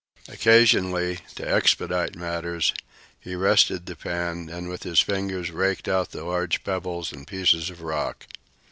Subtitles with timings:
[0.27, 2.73] Occasionally, to expedite matters,
[3.19, 7.69] he rested the pan and with his fingers raked out the large pebbles and pieces
[7.69, 8.25] of rock.